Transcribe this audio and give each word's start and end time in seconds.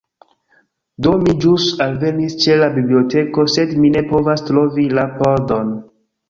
Do, 1.07 1.11
mi 1.25 1.35
ĵus 1.43 1.67
alvenis 1.85 2.37
ĉe 2.45 2.55
la 2.63 2.69
biblioteko 2.79 3.45
sed 3.57 3.77
mi 3.85 3.93
ne 3.99 4.03
povas 4.15 4.45
trovi 4.49 4.89
la 4.97 5.05
pordon 5.21 5.71